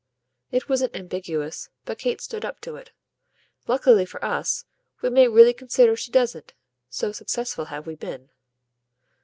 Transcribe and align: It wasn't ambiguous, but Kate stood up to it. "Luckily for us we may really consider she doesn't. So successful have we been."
It 0.49 0.67
wasn't 0.67 0.95
ambiguous, 0.95 1.69
but 1.85 1.99
Kate 1.99 2.19
stood 2.21 2.43
up 2.43 2.59
to 2.61 2.75
it. 2.75 2.89
"Luckily 3.67 4.03
for 4.03 4.25
us 4.25 4.65
we 5.03 5.11
may 5.11 5.27
really 5.27 5.53
consider 5.53 5.95
she 5.95 6.11
doesn't. 6.11 6.53
So 6.89 7.11
successful 7.11 7.65
have 7.65 7.85
we 7.85 7.93
been." 7.93 8.31